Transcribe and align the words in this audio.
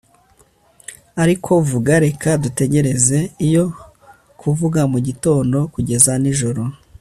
ariko 1.23 1.49
vuga 1.69 1.93
reka 2.05 2.29
dutekereze 2.43 3.17
iyo, 3.47 3.65
kuva 4.41 4.81
mu 4.91 4.99
gitondo 5.07 5.57
kugeza 5.73 6.11
nijoro 6.23 6.63